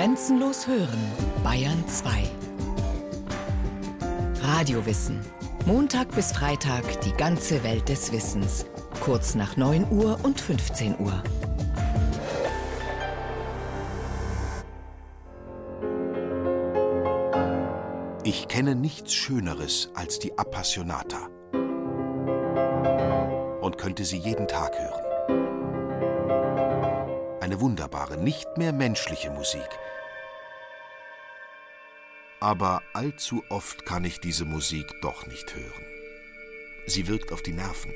Grenzenlos 0.00 0.66
hören, 0.66 0.98
Bayern 1.44 1.86
2. 1.86 2.22
Radiowissen. 4.40 5.20
Montag 5.66 6.10
bis 6.14 6.32
Freitag 6.32 7.02
die 7.02 7.12
ganze 7.12 7.62
Welt 7.64 7.86
des 7.90 8.10
Wissens. 8.10 8.64
Kurz 9.02 9.34
nach 9.34 9.58
9 9.58 9.88
Uhr 9.90 10.18
und 10.22 10.40
15 10.40 10.98
Uhr. 11.00 11.22
Ich 18.24 18.48
kenne 18.48 18.74
nichts 18.74 19.12
Schöneres 19.12 19.90
als 19.94 20.18
die 20.18 20.38
Appassionata 20.38 21.28
und 23.60 23.76
könnte 23.76 24.06
sie 24.06 24.16
jeden 24.16 24.48
Tag 24.48 24.72
hören. 24.78 24.99
Eine 27.50 27.60
wunderbare, 27.60 28.16
nicht 28.16 28.58
mehr 28.58 28.72
menschliche 28.72 29.28
Musik. 29.28 29.68
Aber 32.38 32.80
allzu 32.92 33.42
oft 33.48 33.84
kann 33.84 34.04
ich 34.04 34.20
diese 34.20 34.44
Musik 34.44 34.86
doch 35.02 35.26
nicht 35.26 35.52
hören. 35.56 35.84
Sie 36.86 37.08
wirkt 37.08 37.32
auf 37.32 37.42
die 37.42 37.52
Nerven. 37.52 37.90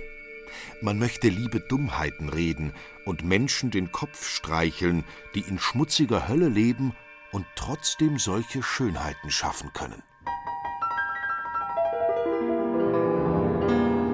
Man 0.81 0.99
möchte 0.99 1.29
liebe 1.29 1.61
Dummheiten 1.61 2.31
reden 2.31 2.75
und 3.05 3.23
Menschen 3.23 3.71
den 3.71 3.93
Kopf 3.93 4.27
streicheln, 4.27 5.05
die 5.37 5.43
in 5.43 5.61
schmutziger 5.61 6.27
Hölle 6.27 6.49
leben 6.49 6.97
und 7.31 7.47
trotzdem 7.55 8.19
solche 8.19 8.61
Schönheiten 8.61 9.31
schaffen 9.31 9.73
können. 9.73 10.03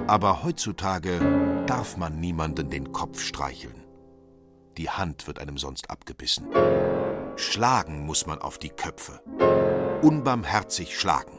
Aber 0.07 0.43
heutzutage 0.43 1.65
darf 1.67 1.97
man 1.97 2.21
niemanden 2.21 2.69
den 2.69 2.93
Kopf 2.93 3.23
streicheln. 3.23 3.80
Die 4.81 4.89
Hand 4.89 5.27
wird 5.27 5.39
einem 5.41 5.59
sonst 5.59 5.91
abgebissen. 5.91 6.47
Schlagen 7.37 8.07
muss 8.07 8.27
man 8.27 8.39
auf 8.39 8.57
die 8.57 8.71
Köpfe. 8.71 9.21
Unbarmherzig 10.01 10.99
schlagen. 10.99 11.39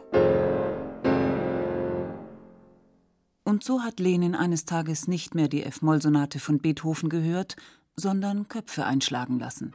Und 3.43 3.63
so 3.63 3.81
hat 3.81 3.99
Lenin 3.99 4.35
eines 4.35 4.65
Tages 4.65 5.07
nicht 5.07 5.33
mehr 5.33 5.47
die 5.47 5.63
F-Moll-Sonate 5.63 6.37
von 6.37 6.59
Beethoven 6.59 7.09
gehört, 7.09 7.55
sondern 7.95 8.47
Köpfe 8.47 8.85
einschlagen 8.85 9.39
lassen. 9.39 9.73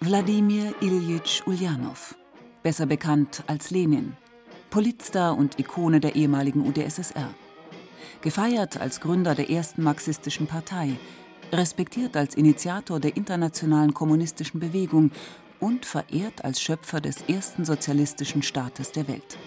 Wladimir 0.00 0.74
Iljitsch 0.80 1.42
Ulyanov 1.46 2.14
besser 2.64 2.86
bekannt 2.86 3.44
als 3.46 3.70
Lenin, 3.70 4.16
Politstar 4.74 5.38
und 5.38 5.60
Ikone 5.60 6.00
der 6.00 6.16
ehemaligen 6.16 6.66
UdSSR. 6.66 7.32
Gefeiert 8.22 8.80
als 8.80 9.00
Gründer 9.00 9.36
der 9.36 9.48
ersten 9.48 9.84
marxistischen 9.84 10.48
Partei, 10.48 10.98
respektiert 11.52 12.16
als 12.16 12.34
Initiator 12.34 12.98
der 12.98 13.16
internationalen 13.16 13.94
kommunistischen 13.94 14.58
Bewegung 14.58 15.12
und 15.60 15.86
verehrt 15.86 16.44
als 16.44 16.60
Schöpfer 16.60 17.00
des 17.00 17.22
ersten 17.28 17.64
sozialistischen 17.64 18.42
Staates 18.42 18.90
der 18.90 19.06
Welt. 19.06 19.38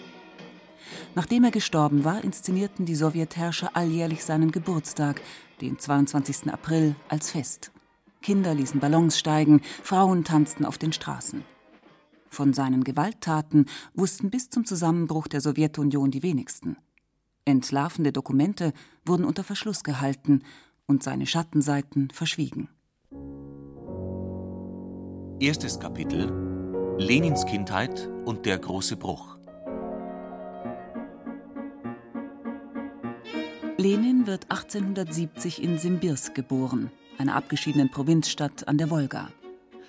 Nachdem 1.14 1.44
er 1.44 1.52
gestorben 1.52 2.06
war, 2.06 2.24
inszenierten 2.24 2.86
die 2.86 2.96
Sowjetherrscher 2.96 3.72
alljährlich 3.74 4.24
seinen 4.24 4.52
Geburtstag, 4.54 5.20
den 5.60 5.78
22. 5.78 6.54
April, 6.54 6.96
als 7.10 7.32
Fest. 7.32 7.72
Kinder 8.22 8.56
ließen 8.56 8.80
Ballons 8.80 9.20
steigen, 9.20 9.60
Frauen 9.84 10.24
tanzten 10.24 10.64
auf 10.64 10.78
den 10.78 10.94
Straßen. 10.94 11.44
Von 12.30 12.54
seinen 12.54 12.84
Gewalttaten 12.84 13.66
wussten 13.94 14.30
bis 14.30 14.50
zum 14.50 14.66
Zusammenbruch 14.66 15.28
der 15.28 15.42
Sowjetunion 15.42 16.12
die 16.12 16.24
wenigsten. 16.24 16.78
Entlarvende 17.46 18.12
Dokumente 18.12 18.74
wurden 19.06 19.26
unter 19.26 19.44
Verschluss 19.44 19.84
gehalten 19.84 20.44
und 20.86 21.04
seine 21.04 21.26
Schattenseiten 21.26 22.10
verschwiegen. 22.12 22.70
Erstes 25.40 25.80
Kapitel 25.80 26.48
Lenins 26.98 27.46
Kindheit 27.46 28.10
und 28.26 28.48
der 28.48 28.58
große 28.58 28.98
Bruch. 28.98 29.38
Lenin 33.78 34.26
wird 34.26 34.50
1870 34.50 35.62
in 35.62 35.78
Simbirsk 35.78 36.34
geboren, 36.34 36.90
einer 37.20 37.36
abgeschiedenen 37.36 37.92
Provinzstadt 37.92 38.68
an 38.68 38.80
der 38.80 38.90
Wolga. 38.90 39.30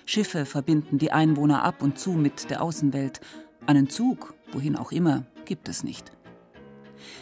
Schiffe 0.09 0.47
verbinden 0.47 0.97
die 0.97 1.11
Einwohner 1.11 1.63
ab 1.63 1.83
und 1.83 1.99
zu 1.99 2.13
mit 2.13 2.49
der 2.49 2.63
Außenwelt. 2.63 3.21
Einen 3.67 3.91
Zug, 3.91 4.33
wohin 4.51 4.75
auch 4.75 4.91
immer, 4.91 5.27
gibt 5.45 5.69
es 5.69 5.83
nicht. 5.83 6.11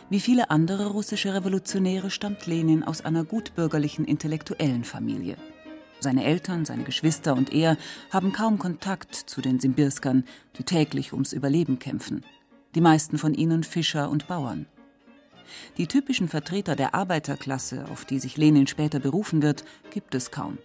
Wie 0.10 0.22
viele 0.22 0.52
andere 0.52 0.88
russische 0.88 1.34
Revolutionäre 1.34 2.10
stammt 2.10 2.46
Lenin 2.46 2.86
aus 2.86 3.04
einer 3.04 3.26
gutbürgerlichen 3.26 4.06
intellektuellen 4.06 4.86
Familie. 4.86 5.36
Seine 6.00 6.24
Eltern, 6.24 6.64
seine 6.64 6.86
Geschwister 6.86 7.36
und 7.36 7.52
er 7.52 7.76
haben 8.10 8.32
kaum 8.32 8.58
Kontakt 8.58 9.14
zu 9.14 9.42
den 9.42 9.60
Simbirskern, 9.60 10.24
die 10.58 10.64
täglich 10.64 11.12
ums 11.12 11.34
Überleben 11.34 11.80
kämpfen. 11.80 12.24
Die 12.74 12.80
meisten 12.80 13.18
von 13.18 13.34
ihnen 13.34 13.66
Fischer 13.66 14.10
und 14.10 14.30
Bauern. 14.30 14.66
Die 15.76 15.88
typischen 15.88 16.30
Vertreter 16.30 16.78
der 16.78 16.96
Arbeiterklasse, 16.96 17.84
auf 17.92 18.06
die 18.06 18.20
sich 18.20 18.38
Lenin 18.38 18.66
später 18.66 19.00
berufen 19.00 19.42
wird, 19.42 19.66
gibt 19.90 20.16
es 20.16 20.32
kaum. 20.32 20.58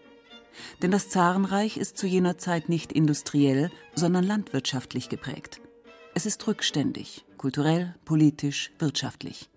Denn 0.82 0.90
das 0.90 1.08
Zarenreich 1.08 1.76
ist 1.76 1.96
zu 1.96 2.06
jener 2.06 2.38
Zeit 2.38 2.68
nicht 2.68 2.92
industriell, 2.92 3.70
sondern 3.94 4.24
landwirtschaftlich 4.24 5.08
geprägt. 5.08 5.60
Es 6.14 6.26
ist 6.26 6.46
rückständig, 6.46 7.24
kulturell, 7.38 7.94
politisch, 8.04 8.70
wirtschaftlich. 8.78 9.48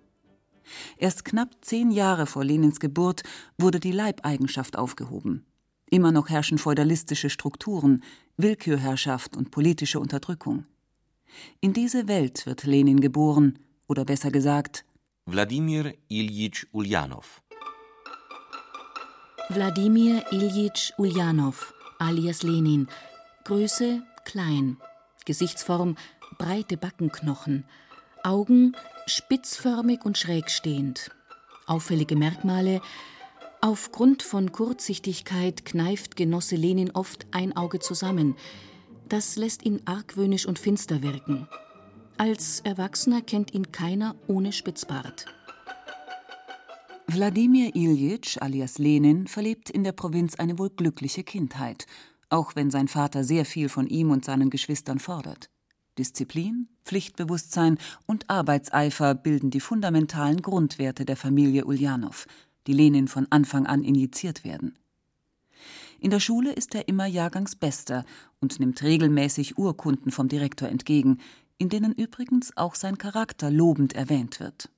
Erst 0.98 1.26
knapp 1.26 1.50
zehn 1.62 1.92
Jahre 1.92 2.26
vor 2.26 2.44
Lenins 2.44 2.80
Geburt 2.80 3.24
wurde 3.58 3.80
die 3.80 3.92
Leibeigenschaft 3.92 4.78
aufgehoben. 4.78 5.46
Immer 5.90 6.12
noch 6.12 6.30
herrschen 6.30 6.58
feudalistische 6.58 7.30
Strukturen, 7.30 8.04
Willkürherrschaft 8.38 9.38
und 9.38 9.52
politische 9.52 10.00
Unterdrückung. 10.00 10.66
In 11.62 11.74
diese 11.74 12.08
Welt 12.08 12.46
wird 12.46 12.64
Lenin 12.64 13.02
geboren, 13.02 13.60
oder 13.88 14.06
besser 14.06 14.32
gesagt, 14.32 14.86
Wladimir 15.28 15.94
Iljitsch 16.08 16.66
Ulyanov 16.72 17.42
Wladimir 19.50 20.24
Iljitsch 20.32 20.92
Ulyanov, 20.98 21.74
alias 22.00 22.42
Lenin. 22.42 22.88
Größe 23.44 24.02
klein. 24.24 24.78
Gesichtsform 25.26 25.98
breite 26.40 26.78
Backenknochen. 26.78 27.66
Augen 28.24 28.76
spitzförmig 29.06 30.04
und 30.04 30.18
schräg 30.18 30.50
stehend. 30.50 31.12
Auffällige 31.68 32.16
Merkmale 32.16 32.82
Aufgrund 33.62 34.24
von 34.24 34.52
Kurzsichtigkeit 34.52 35.64
kneift 35.64 36.16
Genosse 36.16 36.56
Lenin 36.56 36.90
oft 36.92 37.28
ein 37.32 37.56
Auge 37.56 37.80
zusammen. 37.80 38.36
Das 39.10 39.36
lässt 39.36 39.64
ihn 39.64 39.80
argwöhnisch 39.86 40.48
und 40.48 40.58
finster 40.58 41.04
wirken. 41.04 41.48
Als 42.18 42.62
Erwachsener 42.62 43.22
kennt 43.22 43.54
ihn 43.54 43.72
keiner 43.72 44.16
ohne 44.28 44.52
Spitzbart. 44.52 45.28
Wladimir 47.08 47.76
Iljitsch 47.76 48.42
alias 48.42 48.80
Lenin 48.80 49.28
verlebt 49.28 49.70
in 49.70 49.84
der 49.84 49.92
Provinz 49.92 50.36
eine 50.36 50.58
wohl 50.58 50.72
glückliche 50.72 51.24
Kindheit, 51.24 51.86
auch 52.30 52.56
wenn 52.56 52.72
sein 52.72 52.88
Vater 52.88 53.24
sehr 53.24 53.46
viel 53.46 53.70
von 53.70 53.86
ihm 53.88 54.10
und 54.10 54.26
seinen 54.26 54.50
Geschwistern 54.50 54.98
fordert. 54.98 55.52
Disziplin, 56.00 56.68
Pflichtbewusstsein 56.84 57.78
und 58.08 58.30
Arbeitseifer 58.30 59.14
bilden 59.14 59.52
die 59.52 59.60
fundamentalen 59.60 60.42
Grundwerte 60.42 61.06
der 61.06 61.16
Familie 61.16 61.66
Ulyanov, 61.66 62.26
die 62.66 62.74
Lenin 62.74 63.08
von 63.08 63.28
Anfang 63.30 63.68
an 63.68 63.84
injiziert 63.84 64.44
werden. 64.44 64.76
In 66.00 66.10
der 66.10 66.20
Schule 66.20 66.54
ist 66.54 66.74
er 66.74 66.88
immer 66.88 67.06
Jahrgangsbester 67.06 68.04
und 68.42 68.60
nimmt 68.60 68.82
regelmäßig 68.82 69.58
Urkunden 69.60 70.12
vom 70.12 70.28
Direktor 70.28 70.70
entgegen, 70.70 71.20
in 71.60 71.70
denen 71.70 71.94
übrigens 71.94 72.58
auch 72.58 72.74
sein 72.74 72.98
Charakter 72.98 73.52
lobend 73.52 73.94
erwähnt 73.94 74.40
wird. 74.40 74.70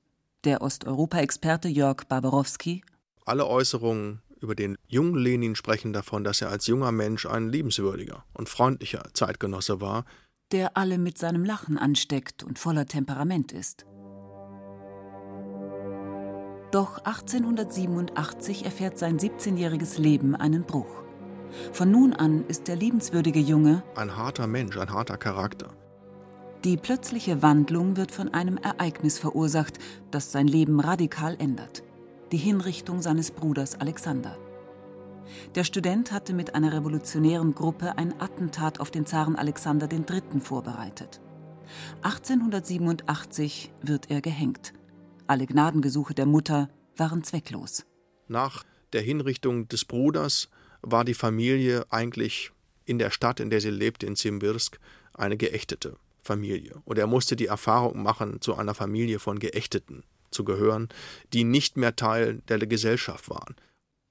Der 0.48 0.62
Osteuropa-Experte 0.62 1.68
Jörg 1.68 2.04
Barbarowski. 2.08 2.82
Alle 3.26 3.46
Äußerungen 3.46 4.22
über 4.40 4.54
den 4.54 4.78
jungen 4.86 5.14
Lenin 5.14 5.54
sprechen 5.56 5.92
davon, 5.92 6.24
dass 6.24 6.40
er 6.40 6.48
als 6.48 6.66
junger 6.66 6.90
Mensch 6.90 7.26
ein 7.26 7.50
liebenswürdiger 7.50 8.24
und 8.32 8.48
freundlicher 8.48 9.02
Zeitgenosse 9.12 9.82
war, 9.82 10.06
der 10.50 10.78
alle 10.78 10.96
mit 10.96 11.18
seinem 11.18 11.44
Lachen 11.44 11.76
ansteckt 11.76 12.44
und 12.44 12.58
voller 12.58 12.86
Temperament 12.86 13.52
ist. 13.52 13.84
Doch 16.72 16.96
1887 17.04 18.64
erfährt 18.64 18.98
sein 18.98 19.18
17-jähriges 19.18 20.00
Leben 20.00 20.34
einen 20.34 20.62
Bruch. 20.62 21.02
Von 21.74 21.90
nun 21.90 22.14
an 22.14 22.46
ist 22.46 22.68
der 22.68 22.76
liebenswürdige 22.76 23.40
Junge 23.40 23.82
ein 23.96 24.16
harter 24.16 24.46
Mensch, 24.46 24.78
ein 24.78 24.94
harter 24.94 25.18
Charakter. 25.18 25.74
Die 26.64 26.76
plötzliche 26.76 27.40
Wandlung 27.40 27.96
wird 27.96 28.10
von 28.10 28.34
einem 28.34 28.56
Ereignis 28.56 29.16
verursacht, 29.16 29.78
das 30.10 30.32
sein 30.32 30.48
Leben 30.48 30.80
radikal 30.80 31.36
ändert. 31.38 31.84
Die 32.32 32.36
Hinrichtung 32.36 33.00
seines 33.00 33.30
Bruders 33.30 33.80
Alexander. 33.80 34.36
Der 35.54 35.62
Student 35.62 36.10
hatte 36.10 36.32
mit 36.32 36.56
einer 36.56 36.72
revolutionären 36.72 37.54
Gruppe 37.54 37.96
ein 37.96 38.20
Attentat 38.20 38.80
auf 38.80 38.90
den 38.90 39.06
Zaren 39.06 39.36
Alexander 39.36 39.88
III. 39.90 40.40
vorbereitet. 40.40 41.20
1887 42.02 43.72
wird 43.82 44.10
er 44.10 44.20
gehängt. 44.20 44.72
Alle 45.28 45.46
Gnadengesuche 45.46 46.14
der 46.14 46.26
Mutter 46.26 46.70
waren 46.96 47.22
zwecklos. 47.22 47.86
Nach 48.26 48.64
der 48.92 49.02
Hinrichtung 49.02 49.68
des 49.68 49.84
Bruders 49.84 50.48
war 50.82 51.04
die 51.04 51.14
Familie 51.14 51.86
eigentlich 51.90 52.50
in 52.84 52.98
der 52.98 53.10
Stadt, 53.10 53.38
in 53.38 53.50
der 53.50 53.60
sie 53.60 53.70
lebte, 53.70 54.06
in 54.06 54.16
Simbirsk, 54.16 54.80
eine 55.14 55.36
geächtete 55.36 55.98
Familie. 56.28 56.80
Und 56.84 56.98
er 56.98 57.06
musste 57.06 57.34
die 57.36 57.46
Erfahrung 57.46 58.02
machen, 58.02 58.40
zu 58.40 58.54
einer 58.54 58.74
Familie 58.74 59.18
von 59.18 59.38
Geächteten 59.38 60.04
zu 60.30 60.44
gehören, 60.44 60.88
die 61.32 61.44
nicht 61.44 61.76
mehr 61.76 61.96
Teil 61.96 62.42
der 62.48 62.58
Gesellschaft 62.58 63.30
waren. 63.30 63.56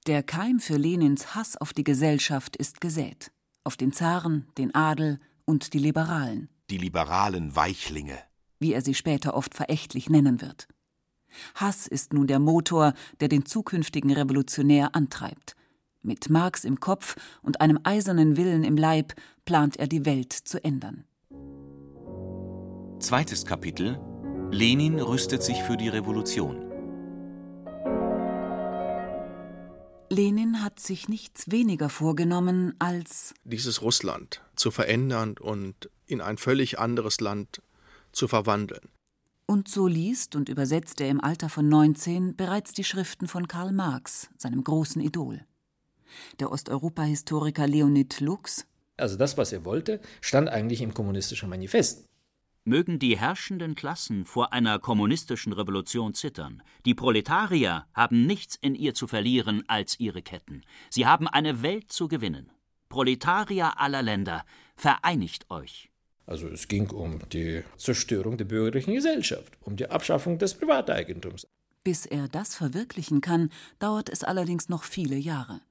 Der 0.06 0.22
Keim 0.22 0.58
für 0.58 0.76
Lenins 0.76 1.34
Hass 1.34 1.56
auf 1.56 1.72
die 1.72 1.84
Gesellschaft 1.84 2.56
ist 2.56 2.80
gesät. 2.80 3.30
Auf 3.62 3.76
den 3.76 3.92
Zaren, 3.92 4.48
den 4.58 4.74
Adel 4.74 5.20
und 5.44 5.74
die 5.74 5.78
Liberalen. 5.78 6.48
Die 6.70 6.78
liberalen 6.78 7.54
Weichlinge. 7.54 8.18
Wie 8.58 8.72
er 8.72 8.82
sie 8.82 8.94
später 8.94 9.34
oft 9.34 9.54
verächtlich 9.54 10.10
nennen 10.10 10.40
wird. 10.40 10.66
Hass 11.54 11.86
ist 11.86 12.12
nun 12.12 12.26
der 12.26 12.40
Motor, 12.40 12.94
der 13.20 13.28
den 13.28 13.46
zukünftigen 13.46 14.10
Revolutionär 14.10 14.96
antreibt. 14.96 15.54
Mit 16.02 16.30
Marx 16.30 16.64
im 16.64 16.80
Kopf 16.80 17.16
und 17.42 17.60
einem 17.60 17.78
eisernen 17.84 18.36
Willen 18.36 18.64
im 18.64 18.76
Leib 18.76 19.14
plant 19.44 19.76
er 19.76 19.86
die 19.86 20.04
Welt 20.04 20.32
zu 20.32 20.62
ändern. 20.64 21.04
Zweites 23.00 23.46
Kapitel 23.46 23.96
Lenin 24.50 24.98
rüstet 24.98 25.44
sich 25.44 25.62
für 25.62 25.76
die 25.76 25.88
Revolution. 25.88 26.56
Lenin 30.10 30.64
hat 30.64 30.80
sich 30.80 31.08
nichts 31.08 31.48
weniger 31.48 31.90
vorgenommen, 31.90 32.74
als 32.80 33.34
dieses 33.44 33.82
Russland 33.82 34.42
zu 34.56 34.72
verändern 34.72 35.36
und 35.38 35.90
in 36.06 36.20
ein 36.20 36.38
völlig 36.38 36.80
anderes 36.80 37.20
Land 37.20 37.62
zu 38.10 38.26
verwandeln. 38.26 38.88
Und 39.46 39.68
so 39.68 39.86
liest 39.86 40.34
und 40.34 40.48
übersetzt 40.48 41.00
er 41.00 41.08
im 41.08 41.20
Alter 41.20 41.48
von 41.48 41.68
19 41.68 42.34
bereits 42.34 42.72
die 42.72 42.84
Schriften 42.84 43.28
von 43.28 43.46
Karl 43.46 43.70
Marx, 43.70 44.28
seinem 44.36 44.64
großen 44.64 45.00
Idol. 45.00 45.44
Der 46.40 46.50
Osteuropa-Historiker 46.50 47.68
Leonid 47.68 48.18
Lux. 48.18 48.66
Also 48.96 49.14
das, 49.14 49.38
was 49.38 49.52
er 49.52 49.64
wollte, 49.64 50.00
stand 50.20 50.48
eigentlich 50.48 50.82
im 50.82 50.94
kommunistischen 50.94 51.48
Manifest. 51.48 52.08
Mögen 52.68 52.98
die 52.98 53.18
herrschenden 53.18 53.74
Klassen 53.74 54.24
vor 54.24 54.52
einer 54.52 54.78
kommunistischen 54.78 55.52
Revolution 55.52 56.14
zittern. 56.14 56.62
Die 56.84 56.94
Proletarier 56.94 57.86
haben 57.94 58.26
nichts 58.26 58.56
in 58.56 58.74
ihr 58.74 58.94
zu 58.94 59.06
verlieren 59.06 59.64
als 59.68 59.98
ihre 59.98 60.22
Ketten. 60.22 60.62
Sie 60.90 61.06
haben 61.06 61.26
eine 61.26 61.62
Welt 61.62 61.90
zu 61.90 62.08
gewinnen. 62.08 62.50
Proletarier 62.88 63.80
aller 63.80 64.02
Länder, 64.02 64.44
vereinigt 64.76 65.50
euch. 65.50 65.90
Also 66.26 66.46
es 66.48 66.68
ging 66.68 66.90
um 66.90 67.20
die 67.30 67.64
Zerstörung 67.76 68.36
der 68.36 68.44
bürgerlichen 68.44 68.94
Gesellschaft, 68.94 69.56
um 69.62 69.76
die 69.76 69.90
Abschaffung 69.90 70.38
des 70.38 70.54
Privateigentums. 70.54 71.46
Bis 71.84 72.04
er 72.04 72.28
das 72.28 72.54
verwirklichen 72.54 73.22
kann, 73.22 73.50
dauert 73.78 74.10
es 74.10 74.24
allerdings 74.24 74.68
noch 74.68 74.84
viele 74.84 75.16
Jahre. 75.16 75.62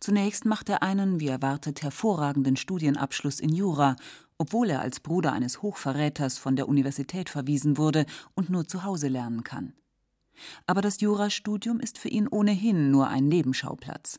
Zunächst 0.00 0.44
macht 0.44 0.68
er 0.68 0.82
einen, 0.82 1.20
wie 1.20 1.28
erwartet, 1.28 1.82
hervorragenden 1.82 2.56
Studienabschluss 2.56 3.40
in 3.40 3.50
Jura, 3.50 3.96
obwohl 4.38 4.70
er 4.70 4.80
als 4.80 5.00
Bruder 5.00 5.32
eines 5.32 5.62
Hochverräters 5.62 6.38
von 6.38 6.56
der 6.56 6.68
Universität 6.68 7.28
verwiesen 7.28 7.76
wurde 7.76 8.06
und 8.34 8.50
nur 8.50 8.66
zu 8.66 8.84
Hause 8.84 9.08
lernen 9.08 9.44
kann. 9.44 9.74
Aber 10.66 10.82
das 10.82 11.00
Jurastudium 11.00 11.80
ist 11.80 11.98
für 11.98 12.08
ihn 12.08 12.28
ohnehin 12.28 12.90
nur 12.90 13.08
ein 13.08 13.28
Nebenschauplatz. 13.28 14.18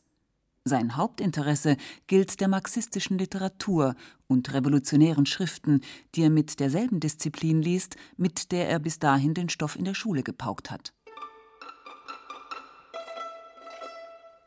Sein 0.64 0.96
Hauptinteresse 0.96 1.76
gilt 2.08 2.40
der 2.40 2.48
marxistischen 2.48 3.18
Literatur 3.18 3.94
und 4.26 4.52
revolutionären 4.52 5.24
Schriften, 5.24 5.80
die 6.14 6.22
er 6.22 6.30
mit 6.30 6.58
derselben 6.58 6.98
Disziplin 6.98 7.62
liest, 7.62 7.96
mit 8.16 8.50
der 8.50 8.68
er 8.68 8.80
bis 8.80 8.98
dahin 8.98 9.32
den 9.32 9.48
Stoff 9.48 9.76
in 9.76 9.84
der 9.84 9.94
Schule 9.94 10.24
gepaukt 10.24 10.72
hat. 10.72 10.92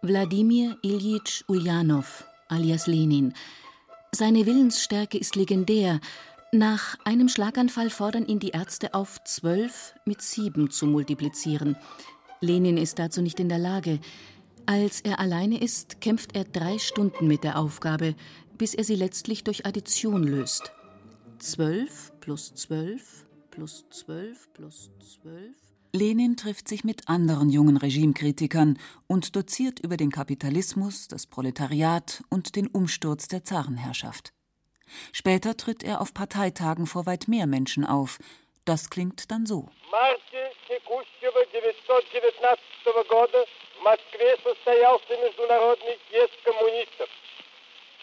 Wladimir 0.01 0.77
Iljitsch 0.81 1.43
Uljanov, 1.47 2.25
alias 2.49 2.87
Lenin. 2.87 3.33
Seine 4.13 4.45
Willensstärke 4.45 5.17
ist 5.17 5.35
legendär. 5.35 5.99
Nach 6.51 6.97
einem 7.05 7.29
Schlaganfall 7.29 7.89
fordern 7.89 8.25
ihn 8.25 8.39
die 8.39 8.49
Ärzte 8.49 8.93
auf, 8.93 9.23
zwölf 9.23 9.93
mit 10.03 10.21
sieben 10.21 10.71
zu 10.71 10.87
multiplizieren. 10.87 11.77
Lenin 12.41 12.77
ist 12.77 12.97
dazu 12.97 13.21
nicht 13.21 13.39
in 13.39 13.49
der 13.49 13.59
Lage. 13.59 13.99
Als 14.65 15.01
er 15.01 15.19
alleine 15.19 15.61
ist, 15.61 16.01
kämpft 16.01 16.35
er 16.35 16.43
drei 16.43 16.79
Stunden 16.79 17.27
mit 17.27 17.43
der 17.43 17.59
Aufgabe, 17.59 18.15
bis 18.57 18.73
er 18.73 18.83
sie 18.83 18.95
letztlich 18.95 19.43
durch 19.43 19.65
Addition 19.65 20.23
löst. 20.23 20.71
Zwölf 21.37 22.11
plus 22.19 22.53
zwölf 22.55 23.25
plus 23.51 23.85
zwölf 23.89 24.51
plus 24.53 24.89
zwölf 24.99 25.68
Lenin 25.92 26.36
trifft 26.36 26.66
sich 26.66 26.82
mit 26.82 27.08
anderen 27.08 27.50
jungen 27.50 27.76
Regimekritikern 27.76 28.80
und 29.06 29.36
doziert 29.36 29.78
über 29.78 29.96
den 29.96 30.10
Kapitalismus, 30.10 31.06
das 31.06 31.26
Proletariat 31.26 32.24
und 32.30 32.56
den 32.56 32.66
Umsturz 32.66 33.28
der 33.28 33.44
Zarenherrschaft. 33.44 34.32
Später 35.12 35.56
tritt 35.56 35.84
er 35.84 36.00
auf 36.00 36.12
Parteitagen 36.12 36.86
vor 36.86 37.06
weit 37.06 37.28
mehr 37.28 37.46
Menschen 37.46 37.84
auf. 37.84 38.18
Das 38.64 38.90
klingt 38.90 39.30
dann 39.30 39.46
so. 39.46 39.68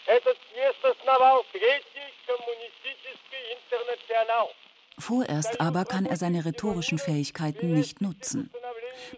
Этот 0.06 0.36
съезд 0.50 0.84
основал 0.84 1.44
Третий 1.52 2.12
коммунистический 2.26 3.52
интернационал. 3.54 4.52
Vorerst 4.99 5.61
aber 5.61 5.85
kann 5.85 6.05
er 6.05 6.17
seine 6.17 6.45
rhetorischen 6.45 6.97
Fähigkeiten 6.97 7.73
nicht 7.73 8.01
nutzen. 8.01 8.49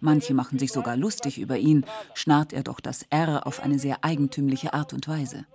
Manche 0.01 0.33
machen 0.33 0.59
sich 0.59 0.71
sogar 0.71 0.97
lustig 0.97 1.39
über 1.39 1.57
ihn, 1.57 1.85
schnarrt 2.13 2.51
er 2.51 2.63
doch 2.63 2.79
das 2.79 3.03
R 3.09 3.47
auf 3.47 3.61
eine 3.61 3.79
sehr 3.79 4.03
eigentümliche 4.03 4.73
Art 4.73 4.93
und 4.93 5.07
Weise. 5.07 5.45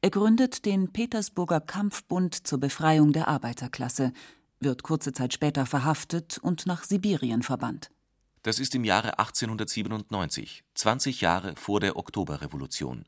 Er 0.00 0.10
gründet 0.10 0.64
den 0.66 0.92
Petersburger 0.92 1.60
Kampfbund 1.60 2.46
zur 2.46 2.58
Befreiung 2.58 3.12
der 3.12 3.28
Arbeiterklasse, 3.28 4.12
wird 4.60 4.82
kurze 4.82 5.12
Zeit 5.12 5.32
später 5.32 5.66
verhaftet 5.66 6.38
und 6.38 6.66
nach 6.66 6.84
Sibirien 6.84 7.42
verbannt. 7.42 7.90
Das 8.42 8.58
ist 8.58 8.74
im 8.74 8.84
Jahre 8.84 9.18
1897, 9.18 10.64
20 10.74 11.20
Jahre 11.20 11.54
vor 11.56 11.78
der 11.80 11.96
Oktoberrevolution. 11.96 13.04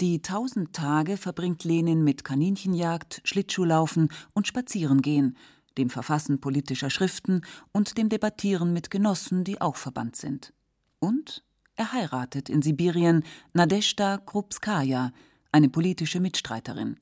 Die 0.00 0.20
tausend 0.20 0.74
Tage 0.74 1.16
verbringt 1.16 1.64
Lenin 1.64 2.04
mit 2.04 2.22
Kaninchenjagd, 2.22 3.22
Schlittschuhlaufen 3.24 4.10
und 4.34 4.46
Spazierengehen, 4.46 5.38
dem 5.78 5.88
Verfassen 5.88 6.38
politischer 6.38 6.90
Schriften 6.90 7.40
und 7.72 7.96
dem 7.96 8.10
Debattieren 8.10 8.74
mit 8.74 8.90
Genossen, 8.90 9.42
die 9.42 9.60
auch 9.60 9.76
verbannt 9.76 10.16
sind. 10.16 10.52
Und 10.98 11.44
er 11.76 11.92
heiratet 11.92 12.50
in 12.50 12.60
Sibirien 12.60 13.24
Nadeshda 13.54 14.18
Krupskaja, 14.18 15.12
eine 15.50 15.70
politische 15.70 16.20
Mitstreiterin. 16.20 16.98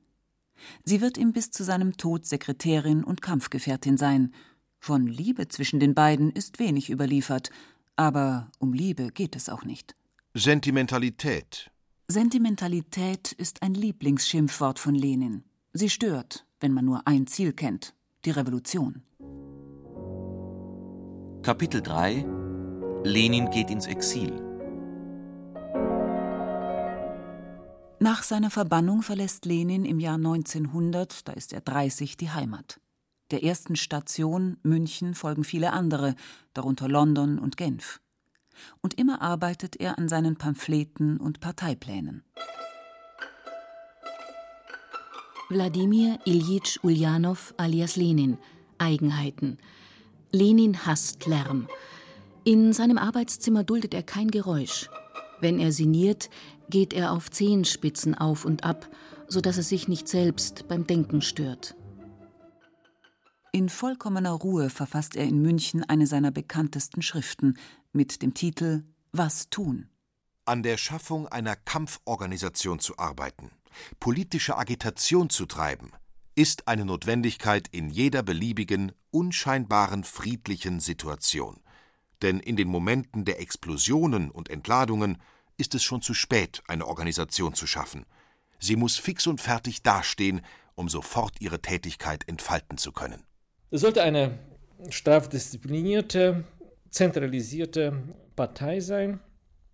Sie 0.85 1.01
wird 1.01 1.19
ihm 1.19 1.33
bis 1.33 1.51
zu 1.51 1.65
seinem 1.65 1.97
Tod 1.97 2.27
Sekretärin 2.27 3.03
und 3.03 3.23
Kampfgefährtin 3.23 3.97
sein. 3.97 4.33
Von 4.79 5.09
Liebe 5.09 5.49
zwischen 5.49 5.81
den 5.81 5.95
beiden 5.95 6.31
ist 6.31 6.61
wenig 6.61 6.91
überliefert, 6.91 7.51
aber 7.97 8.53
um 8.59 8.73
Liebe 8.73 9.09
geht 9.09 9.35
es 9.35 9.49
auch 9.49 9.65
nicht. 9.65 9.97
Sentimentalität, 10.35 11.71
Sentimentalität 12.07 13.33
ist 13.33 13.63
ein 13.63 13.73
Lieblingsschimpfwort 13.73 14.79
von 14.79 14.95
Lenin. 14.95 15.43
Sie 15.73 15.89
stört, 15.89 16.45
wenn 16.61 16.73
man 16.73 16.85
nur 16.85 17.07
ein 17.07 17.27
Ziel 17.27 17.55
kennt, 17.55 17.95
die 18.27 18.31
Revolution. 18.31 19.03
Kapitel 21.43 21.81
3 21.81 22.27
Lenin 23.05 23.49
geht 23.49 23.71
ins 23.71 23.87
Exil. 23.87 24.33
Nach 28.01 28.23
seiner 28.23 28.51
Verbannung 28.51 29.01
verlässt 29.01 29.47
Lenin 29.47 29.87
im 29.87 29.99
Jahr 29.99 30.17
1900, 30.17 31.27
da 31.27 31.33
ist 31.33 31.55
er 31.55 31.63
30, 31.63 32.19
die 32.19 32.31
Heimat. 32.31 32.81
Der 33.31 33.43
ersten 33.43 33.77
Station 33.77 34.59
München 34.63 35.15
folgen 35.15 35.43
viele 35.43 35.73
andere, 35.73 36.15
darunter 36.53 36.87
London 36.87 37.39
und 37.39 37.57
Genf 37.57 38.03
und 38.83 38.95
immer 38.95 39.23
arbeitet 39.23 39.77
er 39.77 39.99
an 39.99 40.09
seinen 40.09 40.37
Pamphleten 40.37 41.19
und 41.19 41.41
Parteiplänen. 41.41 42.23
Wladimir 45.51 46.19
Iljitsch 46.25 46.79
Uljanov 46.83 47.55
alias 47.59 47.97
Lenin 47.97 48.39
Eigenheiten 48.79 49.59
Lenin 50.35 50.85
hasst 50.85 51.27
Lärm. 51.27 51.69
In 52.43 52.73
seinem 52.73 52.99
Arbeitszimmer 52.99 53.63
duldet 53.63 53.95
er 53.95 54.03
kein 54.03 54.33
Geräusch. 54.33 54.91
Wenn 55.41 55.61
er 55.61 55.71
sinniert, 55.71 56.29
geht 56.69 56.93
er 56.93 57.13
auf 57.13 57.31
Zehenspitzen 57.31 58.17
auf 58.17 58.45
und 58.45 58.65
ab, 58.65 58.89
so 59.29 59.41
dass 59.41 59.59
er 59.59 59.63
sich 59.63 59.87
nicht 59.87 60.09
selbst 60.09 60.67
beim 60.67 60.89
Denken 60.89 61.23
stört. 61.23 61.77
In 63.55 63.69
vollkommener 63.69 64.33
Ruhe 64.33 64.69
verfasst 64.69 65.15
er 65.15 65.27
in 65.27 65.41
München 65.41 65.85
eine 65.85 66.09
seiner 66.09 66.33
bekanntesten 66.33 67.03
Schriften 67.03 67.57
mit 67.93 68.21
dem 68.21 68.35
Titel 68.35 68.83
Was 69.13 69.49
tun? 69.49 69.89
An 70.45 70.65
der 70.65 70.77
Schaffung 70.77 71.29
einer 71.29 71.55
Kampforganisation 71.55 72.81
zu 72.81 72.99
arbeiten, 72.99 73.53
politische 74.01 74.59
Agitation 74.59 75.31
zu 75.31 75.47
treiben, 75.47 75.93
ist 76.35 76.67
eine 76.67 76.85
Notwendigkeit 76.85 77.69
in 77.71 77.91
jeder 77.91 78.25
beliebigen, 78.25 78.91
unscheinbaren 79.13 80.03
friedlichen 80.03 80.81
Situation. 80.81 81.61
Denn 82.23 82.41
in 82.41 82.57
den 82.57 82.67
Momenten 82.67 83.25
der 83.25 83.41
Explosionen 83.41 84.33
und 84.33 84.51
Entladungen 84.51 85.19
ist 85.59 85.77
es 85.77 85.85
schon 85.85 86.03
zu 86.03 86.13
spät, 86.13 86.61
eine 86.67 86.89
Organisation 86.89 87.55
zu 87.55 87.69
schaffen. 87.69 88.05
Sie 88.59 88.75
muss 88.75 88.97
fix 88.97 89.29
und 89.29 89.41
fertig 89.41 89.85
dastehen, 89.85 90.41
um 90.75 90.89
sofort 90.89 91.41
ihre 91.41 91.63
Tätigkeit 91.63 92.27
entfalten 92.27 92.79
zu 92.79 92.91
können. 92.91 93.23
Es 93.71 93.80
sollte 93.80 94.02
eine 94.02 94.38
strafdisziplinierte, 94.88 96.44
zentralisierte 96.90 97.92
Partei 98.37 98.80
sein. 98.80 99.21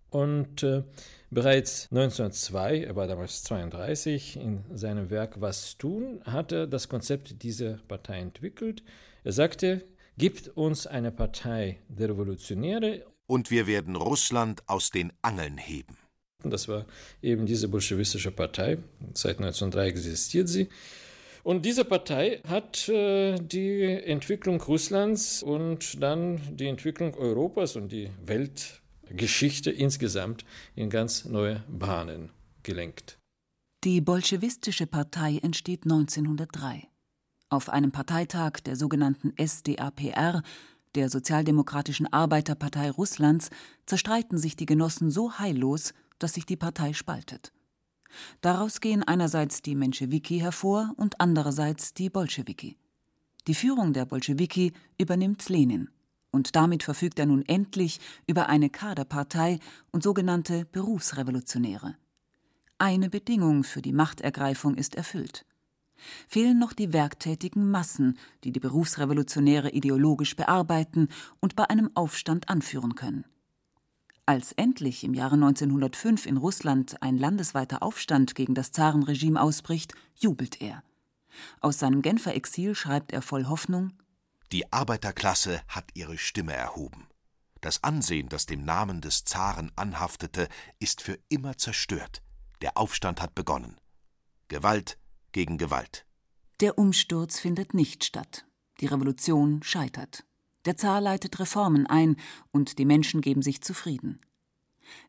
Und 0.09 0.63
äh, 0.63 0.83
bereits 1.29 1.87
1902, 1.91 2.83
er 2.83 2.95
war 2.95 3.07
damals 3.07 3.43
32, 3.43 4.37
in 4.37 4.63
seinem 4.73 5.09
Werk 5.09 5.39
Was 5.39 5.77
tun, 5.77 6.21
hat 6.25 6.51
er 6.51 6.67
das 6.67 6.89
Konzept 6.89 7.43
dieser 7.43 7.77
Partei 7.87 8.19
entwickelt. 8.19 8.83
Er 9.23 9.31
sagte, 9.31 9.85
gibt 10.17 10.49
uns 10.49 10.85
eine 10.87 11.11
Partei 11.11 11.79
der 11.87 12.09
Revolutionäre. 12.09 13.05
Und 13.27 13.51
wir 13.51 13.67
werden 13.67 13.95
Russland 13.95 14.67
aus 14.67 14.89
den 14.89 15.13
Angeln 15.21 15.57
heben. 15.57 15.97
Das 16.43 16.67
war 16.67 16.85
eben 17.21 17.45
diese 17.45 17.67
bolschewistische 17.67 18.31
Partei. 18.31 18.79
Seit 19.13 19.37
1903 19.37 19.87
existiert 19.87 20.49
sie. 20.49 20.69
Und 21.43 21.65
diese 21.65 21.85
Partei 21.85 22.41
hat 22.47 22.87
äh, 22.89 23.35
die 23.35 23.83
Entwicklung 23.83 24.61
Russlands 24.61 25.41
und 25.41 26.01
dann 26.01 26.39
die 26.55 26.67
Entwicklung 26.67 27.15
Europas 27.15 27.75
und 27.75 27.91
die 27.91 28.11
Weltgeschichte 28.23 29.71
insgesamt 29.71 30.45
in 30.75 30.89
ganz 30.89 31.25
neue 31.25 31.63
Bahnen 31.67 32.29
gelenkt. 32.63 33.17
Die 33.83 34.01
bolschewistische 34.01 34.85
Partei 34.85 35.39
entsteht 35.41 35.85
1903. 35.85 36.87
Auf 37.49 37.69
einem 37.69 37.91
Parteitag 37.91 38.59
der 38.63 38.75
sogenannten 38.75 39.33
SDAPR, 39.35 40.43
der 40.93 41.09
Sozialdemokratischen 41.09 42.11
Arbeiterpartei 42.13 42.91
Russlands, 42.91 43.49
zerstreiten 43.87 44.37
sich 44.37 44.55
die 44.55 44.67
Genossen 44.67 45.09
so 45.09 45.39
heillos, 45.39 45.93
dass 46.19 46.33
sich 46.33 46.45
die 46.45 46.57
Partei 46.57 46.93
spaltet. 46.93 47.51
Daraus 48.41 48.81
gehen 48.81 49.03
einerseits 49.03 49.61
die 49.61 49.75
Menschewiki 49.75 50.39
hervor 50.39 50.93
und 50.97 51.19
andererseits 51.19 51.93
die 51.93 52.09
Bolschewiki. 52.09 52.77
Die 53.47 53.55
Führung 53.55 53.93
der 53.93 54.05
Bolschewiki 54.05 54.73
übernimmt 54.97 55.47
Lenin. 55.49 55.89
Und 56.31 56.55
damit 56.55 56.83
verfügt 56.83 57.19
er 57.19 57.25
nun 57.25 57.43
endlich 57.47 57.99
über 58.25 58.47
eine 58.47 58.69
Kaderpartei 58.69 59.59
und 59.91 60.03
sogenannte 60.03 60.65
Berufsrevolutionäre. 60.65 61.95
Eine 62.77 63.09
Bedingung 63.09 63.63
für 63.63 63.81
die 63.81 63.93
Machtergreifung 63.93 64.75
ist 64.75 64.95
erfüllt. 64.95 65.45
Fehlen 66.27 66.57
noch 66.57 66.73
die 66.73 66.93
werktätigen 66.93 67.69
Massen, 67.69 68.17
die 68.43 68.51
die 68.51 68.59
Berufsrevolutionäre 68.59 69.71
ideologisch 69.71 70.35
bearbeiten 70.35 71.09
und 71.39 71.55
bei 71.55 71.69
einem 71.69 71.91
Aufstand 71.95 72.49
anführen 72.49 72.95
können. 72.95 73.25
Als 74.31 74.53
endlich 74.53 75.03
im 75.03 75.13
Jahre 75.13 75.33
1905 75.33 76.25
in 76.25 76.37
Russland 76.37 77.03
ein 77.03 77.17
landesweiter 77.17 77.83
Aufstand 77.83 78.33
gegen 78.33 78.55
das 78.55 78.71
Zarenregime 78.71 79.41
ausbricht, 79.41 79.93
jubelt 80.15 80.61
er. 80.61 80.83
Aus 81.59 81.79
seinem 81.79 82.01
Genfer 82.01 82.33
Exil 82.33 82.73
schreibt 82.73 83.11
er 83.11 83.21
voll 83.21 83.47
Hoffnung 83.47 83.91
Die 84.53 84.71
Arbeiterklasse 84.71 85.59
hat 85.67 85.89
ihre 85.95 86.17
Stimme 86.17 86.53
erhoben. 86.53 87.09
Das 87.59 87.83
Ansehen, 87.83 88.29
das 88.29 88.45
dem 88.45 88.63
Namen 88.63 89.01
des 89.01 89.25
Zaren 89.25 89.69
anhaftete, 89.75 90.47
ist 90.79 91.01
für 91.01 91.19
immer 91.27 91.57
zerstört. 91.57 92.23
Der 92.61 92.77
Aufstand 92.77 93.21
hat 93.21 93.35
begonnen. 93.35 93.75
Gewalt 94.47 94.97
gegen 95.33 95.57
Gewalt. 95.57 96.05
Der 96.61 96.77
Umsturz 96.77 97.37
findet 97.37 97.73
nicht 97.73 98.05
statt. 98.05 98.45
Die 98.79 98.85
Revolution 98.85 99.61
scheitert. 99.61 100.23
Der 100.65 100.77
Zar 100.77 101.01
leitet 101.01 101.39
Reformen 101.39 101.87
ein 101.87 102.17
und 102.51 102.77
die 102.77 102.85
Menschen 102.85 103.21
geben 103.21 103.41
sich 103.41 103.61
zufrieden. 103.61 104.19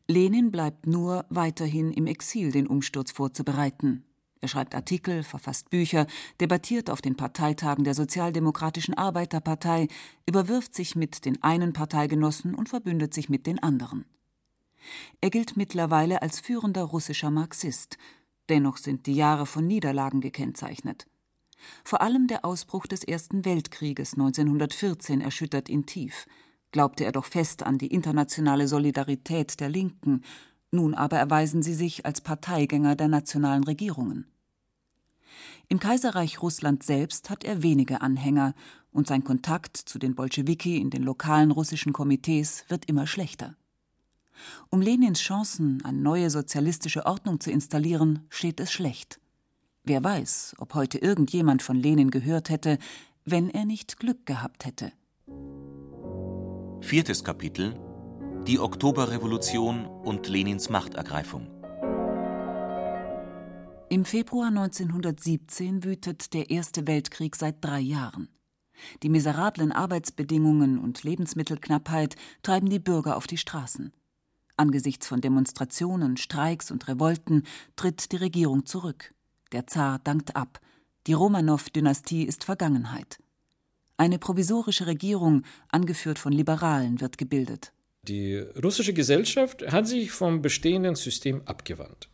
Lenin 0.07 0.51
bleibt 0.51 0.87
nur 0.87 1.25
weiterhin 1.29 1.91
im 1.91 2.07
Exil, 2.07 2.51
den 2.51 2.67
Umsturz 2.67 3.11
vorzubereiten. 3.11 4.05
Er 4.41 4.49
schreibt 4.49 4.75
Artikel, 4.75 5.23
verfasst 5.23 5.69
Bücher, 5.69 6.05
debattiert 6.41 6.89
auf 6.89 7.01
den 7.01 7.15
Parteitagen 7.15 7.85
der 7.85 7.93
Sozialdemokratischen 7.93 8.93
Arbeiterpartei, 8.93 9.87
überwirft 10.25 10.75
sich 10.75 10.97
mit 10.97 11.23
den 11.23 11.41
einen 11.43 11.71
Parteigenossen 11.71 12.53
und 12.53 12.67
verbündet 12.67 13.13
sich 13.13 13.29
mit 13.29 13.47
den 13.47 13.63
anderen. 13.63 14.05
Er 15.21 15.29
gilt 15.29 15.55
mittlerweile 15.55 16.21
als 16.21 16.41
führender 16.41 16.83
russischer 16.83 17.31
Marxist. 17.31 17.97
Dennoch 18.49 18.75
sind 18.75 19.05
die 19.05 19.15
Jahre 19.15 19.45
von 19.45 19.65
Niederlagen 19.65 20.19
gekennzeichnet. 20.19 21.07
Vor 21.83 22.01
allem 22.01 22.27
der 22.27 22.45
Ausbruch 22.45 22.87
des 22.87 23.03
Ersten 23.03 23.45
Weltkrieges 23.45 24.13
1914 24.13 25.21
erschüttert 25.21 25.69
ihn 25.69 25.85
tief. 25.85 26.27
Glaubte 26.71 27.05
er 27.05 27.11
doch 27.11 27.25
fest 27.25 27.63
an 27.63 27.77
die 27.77 27.87
internationale 27.87 28.67
Solidarität 28.67 29.59
der 29.59 29.69
Linken, 29.69 30.23
nun 30.71 30.95
aber 30.95 31.17
erweisen 31.17 31.61
sie 31.61 31.75
sich 31.75 32.05
als 32.05 32.21
Parteigänger 32.21 32.95
der 32.95 33.07
nationalen 33.07 33.63
Regierungen. 33.63 34.25
Im 35.69 35.79
Kaiserreich 35.79 36.41
Russland 36.41 36.83
selbst 36.83 37.29
hat 37.29 37.43
er 37.43 37.63
wenige 37.63 38.01
Anhänger 38.01 38.53
und 38.91 39.07
sein 39.07 39.23
Kontakt 39.23 39.77
zu 39.77 39.97
den 39.99 40.15
Bolschewiki 40.15 40.77
in 40.77 40.89
den 40.89 41.03
lokalen 41.03 41.51
russischen 41.51 41.93
Komitees 41.93 42.65
wird 42.67 42.85
immer 42.85 43.07
schlechter. 43.07 43.55
Um 44.69 44.81
Lenins 44.81 45.19
Chancen, 45.19 45.83
eine 45.85 45.99
neue 45.99 46.29
sozialistische 46.29 47.05
Ordnung 47.05 47.39
zu 47.39 47.51
installieren, 47.51 48.25
steht 48.29 48.59
es 48.59 48.71
schlecht. 48.71 49.19
Wer 49.85 50.01
weiß, 50.01 50.55
ob 50.59 50.75
heute 50.75 50.97
irgendjemand 50.97 51.61
von 51.61 51.75
Lenin 51.75 52.09
gehört 52.09 52.49
hätte, 52.49 52.77
wenn 53.25 53.49
er 53.49 53.65
nicht 53.65 53.99
Glück 53.99 54.25
gehabt 54.25 54.65
hätte. 54.65 54.93
Viertes 56.79 57.25
Kapitel 57.25 57.77
Die 58.47 58.59
Oktoberrevolution 58.59 59.85
und 59.85 60.29
Lenins 60.29 60.69
Machtergreifung. 60.69 61.49
Im 63.89 64.05
Februar 64.05 64.47
1917 64.47 65.83
wütet 65.83 66.33
der 66.33 66.49
Erste 66.49 66.87
Weltkrieg 66.87 67.35
seit 67.35 67.63
drei 67.63 67.81
Jahren. 67.81 68.29
Die 69.03 69.09
miserablen 69.09 69.73
Arbeitsbedingungen 69.73 70.79
und 70.79 71.03
Lebensmittelknappheit 71.03 72.15
treiben 72.41 72.69
die 72.69 72.79
Bürger 72.79 73.17
auf 73.17 73.27
die 73.27 73.37
Straßen. 73.37 73.91
Angesichts 74.55 75.07
von 75.07 75.19
Demonstrationen, 75.19 76.15
Streiks 76.15 76.71
und 76.71 76.87
Revolten 76.87 77.43
tritt 77.75 78.13
die 78.13 78.17
Regierung 78.17 78.65
zurück. 78.65 79.13
Der 79.53 79.67
Zar 79.67 79.99
dankt 80.03 80.35
ab. 80.35 80.59
Die 81.05 81.13
Romanow-Dynastie 81.13 82.23
ist 82.23 82.43
Vergangenheit. 82.43 83.19
Eine 83.97 84.17
provisorische 84.17 84.87
Regierung, 84.87 85.43
angeführt 85.69 86.17
von 86.17 86.33
Liberalen, 86.33 86.99
wird 86.99 87.19
gebildet. 87.19 87.71
Die 88.07 88.37
russische 88.37 88.93
Gesellschaft 88.93 89.71
hat 89.71 89.87
sich 89.87 90.11
vom 90.11 90.41
bestehenden 90.41 90.95
System 90.95 91.43
abgewandt. 91.45 92.09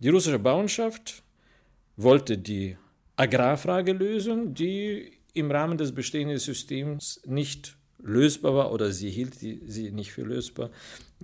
Die 0.00 0.10
russische 0.10 0.38
Bauernschaft 0.38 1.22
wollte 1.96 2.36
die 2.36 2.76
Agrarfrage 3.16 3.92
lösen, 3.92 4.52
die 4.52 5.12
im 5.32 5.50
Rahmen 5.50 5.78
des 5.78 5.94
bestehenden 5.94 6.38
Systems 6.38 7.22
nicht 7.24 7.76
lösbar 8.02 8.54
war 8.54 8.72
oder 8.72 8.92
sie 8.92 9.10
hielt 9.10 9.34
sie 9.34 9.90
nicht 9.92 10.12
für 10.12 10.22
lösbar. 10.22 10.70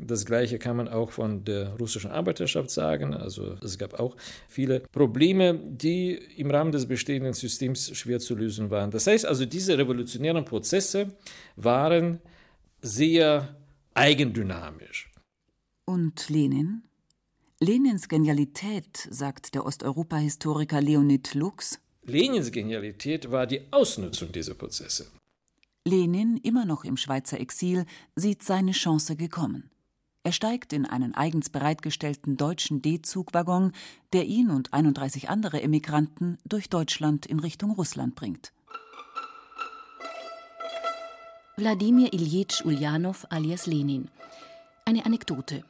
Das 0.06 0.24
Gleiche 0.24 0.58
kann 0.58 0.76
man 0.76 0.88
auch 0.88 1.10
von 1.10 1.44
der 1.44 1.74
russischen 1.76 2.10
Arbeiterschaft 2.10 2.70
sagen. 2.70 3.14
Also 3.14 3.56
es 3.62 3.78
gab 3.78 3.98
auch 3.98 4.16
viele 4.48 4.80
Probleme, 4.80 5.54
die 5.54 6.12
im 6.36 6.50
Rahmen 6.50 6.72
des 6.72 6.86
bestehenden 6.86 7.32
Systems 7.32 7.96
schwer 7.96 8.20
zu 8.20 8.34
lösen 8.34 8.70
waren. 8.70 8.90
Das 8.90 9.06
heißt 9.06 9.26
also, 9.26 9.44
diese 9.44 9.76
revolutionären 9.76 10.44
Prozesse 10.44 11.12
waren 11.56 12.20
sehr 12.80 13.56
eigendynamisch. 13.94 15.10
Und 15.84 16.28
Lenin? 16.28 16.82
Lenins 17.60 18.08
Genialität, 18.08 19.08
sagt 19.10 19.54
der 19.54 19.66
Osteuropa-Historiker 19.66 20.80
Leonid 20.80 21.34
Lux. 21.34 21.80
Lenins 22.04 22.52
Genialität 22.52 23.30
war 23.30 23.46
die 23.46 23.62
Ausnutzung 23.72 24.30
dieser 24.30 24.54
Prozesse. 24.54 25.08
Lenin, 25.84 26.36
immer 26.36 26.64
noch 26.64 26.84
im 26.84 26.96
Schweizer 26.96 27.40
Exil, 27.40 27.84
sieht 28.14 28.42
seine 28.42 28.72
Chance 28.72 29.16
gekommen. 29.16 29.70
Er 30.28 30.32
steigt 30.32 30.74
in 30.74 30.84
einen 30.84 31.14
eigens 31.14 31.48
bereitgestellten 31.48 32.36
deutschen 32.36 32.82
D-Zugwaggon, 32.82 33.72
der 34.12 34.26
ihn 34.26 34.50
und 34.50 34.74
31 34.74 35.30
andere 35.30 35.62
Emigranten 35.62 36.36
durch 36.44 36.68
Deutschland 36.68 37.24
in 37.24 37.40
Richtung 37.40 37.70
Russland 37.70 38.14
bringt. 38.14 38.52
Wladimir 41.56 42.12
Iljitsch 42.12 42.62
Uljanow 42.62 43.26
alias 43.30 43.64
Lenin. 43.64 44.10
Eine 44.84 45.06
Anekdote. 45.06 45.64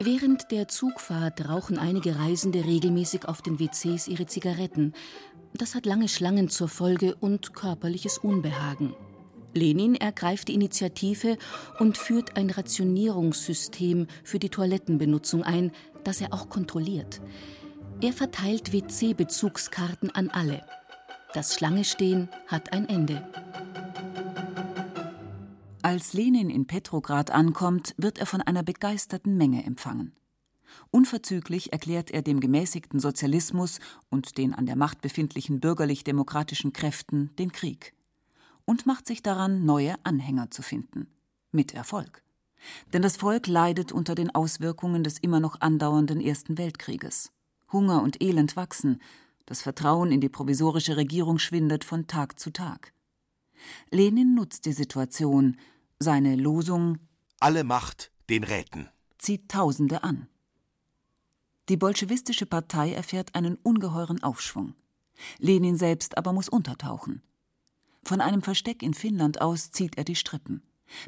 Während 0.00 0.50
der 0.50 0.66
Zugfahrt 0.66 1.48
rauchen 1.48 1.78
einige 1.78 2.18
Reisende 2.18 2.64
regelmäßig 2.64 3.28
auf 3.28 3.42
den 3.42 3.60
WCs 3.60 4.08
ihre 4.08 4.26
Zigaretten. 4.26 4.92
Das 5.54 5.76
hat 5.76 5.86
lange 5.86 6.08
Schlangen 6.08 6.48
zur 6.48 6.66
Folge 6.66 7.14
und 7.14 7.54
körperliches 7.54 8.18
Unbehagen. 8.18 8.96
Lenin 9.54 9.94
ergreift 9.94 10.48
die 10.48 10.54
Initiative 10.54 11.36
und 11.78 11.98
führt 11.98 12.36
ein 12.36 12.50
Rationierungssystem 12.50 14.06
für 14.24 14.38
die 14.38 14.48
Toilettenbenutzung 14.48 15.42
ein, 15.42 15.72
das 16.04 16.20
er 16.20 16.32
auch 16.32 16.48
kontrolliert. 16.48 17.20
Er 18.00 18.12
verteilt 18.12 18.72
WC-Bezugskarten 18.72 20.10
an 20.10 20.28
alle. 20.30 20.64
Das 21.34 21.54
Schlangestehen 21.54 22.28
hat 22.46 22.72
ein 22.72 22.88
Ende. 22.88 23.26
Als 25.82 26.12
Lenin 26.12 26.50
in 26.50 26.66
Petrograd 26.66 27.30
ankommt, 27.30 27.94
wird 27.96 28.18
er 28.18 28.26
von 28.26 28.40
einer 28.40 28.62
begeisterten 28.62 29.36
Menge 29.36 29.64
empfangen. 29.64 30.16
Unverzüglich 30.90 31.72
erklärt 31.72 32.10
er 32.10 32.22
dem 32.22 32.40
gemäßigten 32.40 33.00
Sozialismus 33.00 33.78
und 34.08 34.38
den 34.38 34.54
an 34.54 34.66
der 34.66 34.76
Macht 34.76 35.00
befindlichen 35.00 35.60
bürgerlich-demokratischen 35.60 36.72
Kräften 36.72 37.34
den 37.36 37.52
Krieg 37.52 37.94
und 38.64 38.86
macht 38.86 39.06
sich 39.06 39.22
daran, 39.22 39.64
neue 39.64 39.94
Anhänger 40.04 40.50
zu 40.50 40.62
finden. 40.62 41.06
Mit 41.50 41.74
Erfolg. 41.74 42.22
Denn 42.92 43.02
das 43.02 43.16
Volk 43.16 43.46
leidet 43.46 43.92
unter 43.92 44.14
den 44.14 44.34
Auswirkungen 44.34 45.02
des 45.02 45.18
immer 45.18 45.40
noch 45.40 45.60
andauernden 45.60 46.20
Ersten 46.20 46.58
Weltkrieges. 46.58 47.32
Hunger 47.72 48.02
und 48.02 48.22
Elend 48.22 48.56
wachsen, 48.56 49.00
das 49.46 49.62
Vertrauen 49.62 50.12
in 50.12 50.20
die 50.20 50.28
provisorische 50.28 50.96
Regierung 50.96 51.38
schwindet 51.38 51.84
von 51.84 52.06
Tag 52.06 52.38
zu 52.38 52.52
Tag. 52.52 52.92
Lenin 53.90 54.34
nutzt 54.34 54.66
die 54.66 54.72
Situation, 54.72 55.56
seine 55.98 56.36
Losung 56.36 56.98
Alle 57.40 57.64
Macht 57.64 58.12
den 58.28 58.44
Räten 58.44 58.88
zieht 59.22 59.48
Tausende 59.48 60.02
an. 60.02 60.26
Die 61.68 61.76
bolschewistische 61.76 62.44
Partei 62.44 62.92
erfährt 62.92 63.34
einen 63.34 63.54
ungeheuren 63.54 64.22
Aufschwung. 64.22 64.74
Lenin 65.38 65.76
selbst 65.76 66.18
aber 66.18 66.32
muss 66.32 66.48
untertauchen. 66.48 67.22
Von 68.04 68.20
einem 68.20 68.42
Versteck 68.42 68.82
in 68.82 68.94
Finnland 68.94 69.40
aus 69.40 69.70
zieht 69.70 69.96
er 69.96 70.04
die 70.04 70.16
Strippen, 70.16 70.62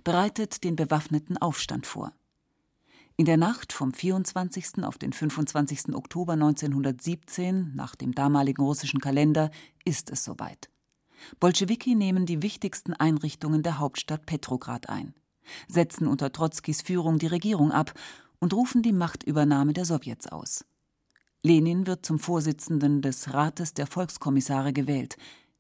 bereitet 0.04 0.64
den 0.64 0.76
bewaffneten 0.76 1.36
Aufstand 1.38 1.86
vor. 1.86 2.12
In 3.16 3.26
der 3.26 3.36
Nacht 3.36 3.72
vom 3.72 3.92
24. 3.92 4.82
auf 4.82 4.98
den 4.98 5.12
25. 5.12 5.94
Oktober 5.94 6.32
1917, 6.32 7.72
nach 7.74 7.94
dem 7.94 8.12
damaligen 8.12 8.62
russischen 8.62 9.00
Kalender, 9.00 9.50
ist 9.84 10.10
es 10.10 10.24
soweit. 10.24 10.68
Bolschewiki 11.38 11.94
nehmen 11.94 12.26
die 12.26 12.42
wichtigsten 12.42 12.92
Einrichtungen 12.92 13.62
der 13.62 13.78
Hauptstadt 13.78 14.26
Petrograd 14.26 14.88
ein, 14.88 15.14
setzen 15.68 16.06
unter 16.08 16.32
Trotzkis 16.32 16.82
Führung 16.82 17.18
die 17.18 17.28
Regierung 17.28 17.70
ab 17.70 17.94
und 18.40 18.52
rufen 18.52 18.82
die 18.82 18.92
Machtübernahme 18.92 19.72
der 19.72 19.84
Sowjets 19.84 20.26
aus. 20.26 20.64
Lenin 21.42 21.86
wird 21.86 22.04
zum 22.04 22.18
Vorsitzenden 22.18 23.02
des 23.02 23.32
Rates 23.32 23.74
der 23.74 23.86
Volkskommissare 23.86 24.72
gewählt. 24.72 25.16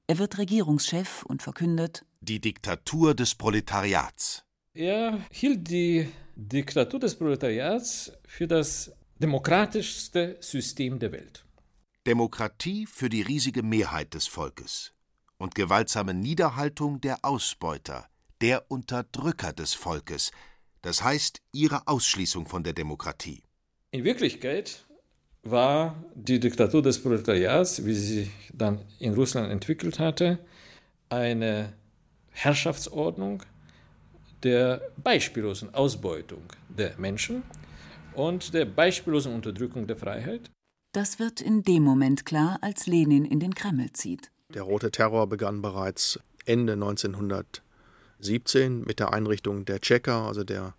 Er 0.06 0.18
wird 0.18 0.36
Regierungschef 0.36 1.22
und 1.22 1.42
verkündet 1.42 2.04
Die 2.20 2.38
Diktatur 2.38 3.14
des 3.14 3.34
Proletariats. 3.34 4.44
Er 4.74 5.18
hielt 5.30 5.70
die 5.70 6.10
Diktatur 6.36 7.00
des 7.00 7.14
Proletariats 7.14 8.12
für 8.26 8.46
das 8.46 8.92
demokratischste 9.18 10.36
System 10.40 10.98
der 10.98 11.12
Welt. 11.12 11.46
Demokratie 12.06 12.84
für 12.84 13.08
die 13.08 13.22
riesige 13.22 13.62
Mehrheit 13.62 14.12
des 14.12 14.26
Volkes 14.26 14.92
und 15.38 15.54
gewaltsame 15.54 16.12
Niederhaltung 16.12 17.00
der 17.00 17.24
Ausbeuter, 17.24 18.06
der 18.42 18.70
Unterdrücker 18.70 19.54
des 19.54 19.72
Volkes, 19.72 20.32
das 20.82 21.02
heißt 21.02 21.40
ihre 21.52 21.88
Ausschließung 21.88 22.46
von 22.46 22.62
der 22.62 22.74
Demokratie. 22.74 23.42
In 23.90 24.04
Wirklichkeit 24.04 24.84
war 25.44 26.02
die 26.14 26.40
Diktatur 26.40 26.82
des 26.82 27.02
Proletariats, 27.02 27.84
wie 27.84 27.94
sie 27.94 28.22
sich 28.22 28.30
dann 28.52 28.80
in 28.98 29.14
Russland 29.14 29.50
entwickelt 29.50 29.98
hatte, 29.98 30.38
eine 31.08 31.72
Herrschaftsordnung 32.30 33.42
der 34.42 34.82
beispiellosen 34.96 35.74
Ausbeutung 35.74 36.42
der 36.68 36.96
Menschen 36.98 37.42
und 38.14 38.54
der 38.54 38.64
beispiellosen 38.64 39.34
Unterdrückung 39.34 39.86
der 39.86 39.96
Freiheit. 39.96 40.50
Das 40.92 41.18
wird 41.18 41.40
in 41.40 41.62
dem 41.62 41.82
Moment 41.82 42.24
klar, 42.24 42.58
als 42.60 42.86
Lenin 42.86 43.24
in 43.24 43.40
den 43.40 43.54
Kreml 43.54 43.92
zieht. 43.92 44.30
Der 44.52 44.62
rote 44.62 44.90
Terror 44.90 45.26
begann 45.26 45.62
bereits 45.62 46.20
Ende 46.44 46.74
1917 46.74 48.82
mit 48.82 49.00
der 49.00 49.12
Einrichtung 49.12 49.64
der 49.64 49.80
Tscheker, 49.80 50.26
also 50.26 50.44
der 50.44 50.74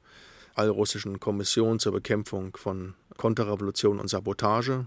allrussischen 0.53 1.19
Kommission 1.19 1.79
zur 1.79 1.91
Bekämpfung 1.91 2.55
von 2.55 2.93
Konterrevolution 3.17 3.99
und 3.99 4.09
Sabotage 4.09 4.85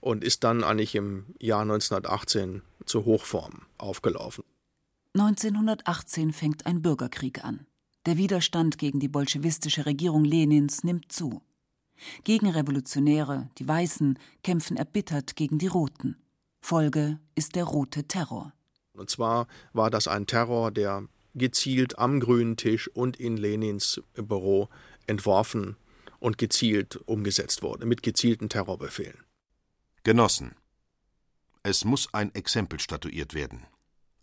und 0.00 0.24
ist 0.24 0.44
dann 0.44 0.64
eigentlich 0.64 0.94
im 0.94 1.26
Jahr 1.38 1.62
1918 1.62 2.62
zur 2.86 3.04
Hochform 3.04 3.62
aufgelaufen. 3.78 4.44
1918 5.14 6.32
fängt 6.32 6.66
ein 6.66 6.82
Bürgerkrieg 6.82 7.44
an. 7.44 7.66
Der 8.06 8.16
Widerstand 8.16 8.78
gegen 8.78 9.00
die 9.00 9.08
bolschewistische 9.08 9.84
Regierung 9.84 10.24
Lenins 10.24 10.84
nimmt 10.84 11.12
zu. 11.12 11.42
Gegenrevolutionäre, 12.24 13.50
die 13.58 13.68
Weißen, 13.68 14.18
kämpfen 14.42 14.76
erbittert 14.76 15.36
gegen 15.36 15.58
die 15.58 15.66
Roten. 15.66 16.16
Folge 16.60 17.18
ist 17.34 17.56
der 17.56 17.64
rote 17.64 18.04
Terror. 18.04 18.54
Und 18.92 19.10
zwar 19.10 19.48
war 19.72 19.90
das 19.90 20.08
ein 20.08 20.26
Terror, 20.26 20.70
der 20.70 21.06
gezielt 21.34 21.98
am 21.98 22.20
grünen 22.20 22.56
Tisch 22.56 22.88
und 22.88 23.18
in 23.18 23.36
Lenins 23.36 24.00
Büro 24.14 24.68
entworfen 25.06 25.76
und 26.20 26.38
gezielt 26.38 26.96
umgesetzt 27.06 27.62
wurde, 27.62 27.86
mit 27.86 28.02
gezielten 28.02 28.48
Terrorbefehlen. 28.48 29.24
Genossen, 30.04 30.54
es 31.62 31.84
muss 31.84 32.14
ein 32.14 32.34
Exempel 32.34 32.80
statuiert 32.80 33.34
werden. 33.34 33.66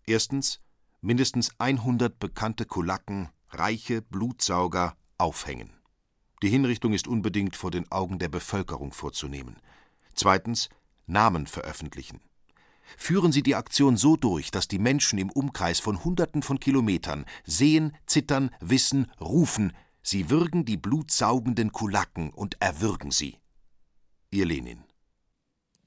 Erstens 0.06 0.60
mindestens 1.00 1.52
100 1.58 2.18
bekannte 2.18 2.64
Kulaken, 2.64 3.28
reiche 3.50 4.02
Blutsauger 4.02 4.96
aufhängen. 5.18 5.72
Die 6.42 6.48
Hinrichtung 6.48 6.92
ist 6.92 7.08
unbedingt 7.08 7.56
vor 7.56 7.70
den 7.70 7.90
Augen 7.90 8.18
der 8.18 8.28
Bevölkerung 8.28 8.92
vorzunehmen. 8.92 9.60
Zweitens 10.14 10.68
Namen 11.06 11.46
veröffentlichen. 11.46 12.20
Führen 12.96 13.32
Sie 13.32 13.42
die 13.42 13.54
Aktion 13.54 13.96
so 13.96 14.16
durch, 14.16 14.50
dass 14.50 14.68
die 14.68 14.78
Menschen 14.78 15.18
im 15.18 15.30
Umkreis 15.30 15.78
von 15.78 16.04
Hunderten 16.04 16.42
von 16.42 16.58
Kilometern 16.58 17.26
sehen, 17.44 17.94
zittern, 18.06 18.50
wissen, 18.60 19.10
rufen, 19.20 19.72
sie 20.02 20.30
würgen 20.30 20.64
die 20.64 20.76
blutsaugenden 20.76 21.72
Kulaken 21.72 22.30
und 22.30 22.56
erwürgen 22.60 23.10
sie. 23.10 23.38
Ihr 24.30 24.46
Lenin. 24.46 24.84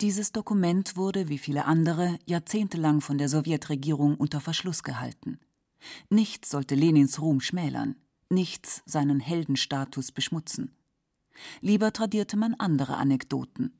Dieses 0.01 0.31
Dokument 0.31 0.97
wurde, 0.97 1.29
wie 1.29 1.37
viele 1.37 1.65
andere, 1.65 2.17
jahrzehntelang 2.25 3.01
von 3.01 3.19
der 3.19 3.29
Sowjetregierung 3.29 4.15
unter 4.15 4.41
Verschluss 4.41 4.81
gehalten. 4.81 5.39
Nichts 6.09 6.49
sollte 6.49 6.75
Lenins 6.75 7.21
Ruhm 7.21 7.39
schmälern, 7.39 7.95
nichts 8.29 8.81
seinen 8.85 9.19
Heldenstatus 9.19 10.11
beschmutzen. 10.11 10.75
Lieber 11.61 11.93
tradierte 11.93 12.37
man 12.37 12.55
andere 12.55 12.97
Anekdoten. 12.97 13.77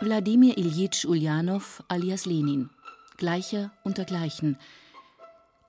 Wladimir 0.00 0.58
Iljitsch 0.58 1.06
Uljanow 1.06 1.82
alias 1.88 2.26
Lenin, 2.26 2.70
Gleicher 3.16 3.72
unter 3.84 4.04
Gleichen. 4.04 4.58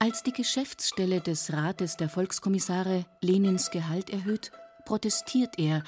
Als 0.06 0.22
die 0.22 0.34
Geschäftsstelle 0.34 1.20
des 1.20 1.52
Rates 1.52 1.98
der 1.98 2.10
Volkskommissare 2.10 3.08
Lenins 3.22 3.72
Gehalt 3.72 4.12
erhöht, 4.12 4.52
protestiert 4.86 5.58
er. 5.58 5.84